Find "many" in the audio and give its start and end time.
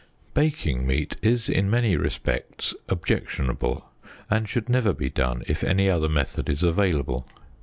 1.69-1.95